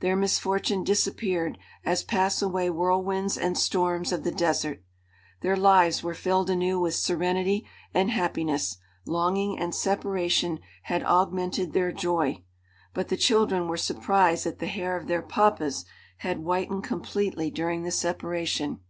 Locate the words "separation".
9.74-10.60, 17.90-18.80